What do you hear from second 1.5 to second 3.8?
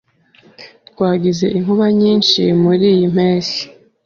inkuba nyinshi muriyi mpeshyi.